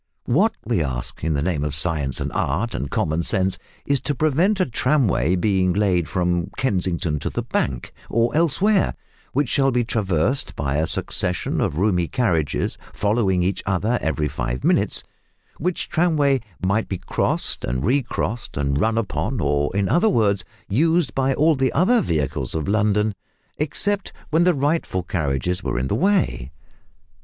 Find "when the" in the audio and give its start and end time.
24.31-24.55